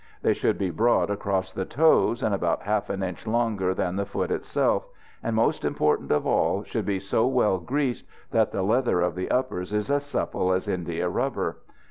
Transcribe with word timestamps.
They 0.23 0.33
should 0.33 0.57
be 0.57 0.71
broad 0.71 1.11
across 1.11 1.53
the 1.53 1.63
toes, 1.63 2.23
and 2.23 2.33
about 2.33 2.63
half 2.63 2.89
an 2.89 3.03
inch 3.03 3.27
longer 3.27 3.75
than 3.75 3.97
the 3.97 4.05
foot 4.07 4.31
itself; 4.31 4.87
and, 5.21 5.35
most 5.35 5.63
important 5.63 6.11
of 6.11 6.25
all, 6.25 6.63
should 6.63 6.85
be 6.85 6.99
so 6.99 7.27
well 7.27 7.59
greased 7.59 8.07
that 8.31 8.51
the 8.51 8.63
leather 8.63 8.99
of 9.01 9.13
the 9.13 9.29
uppers 9.29 9.71
is 9.71 9.91
as 9.91 10.03
supple 10.03 10.53
as 10.53 10.67
india 10.67 11.07
rubber. 11.07 11.57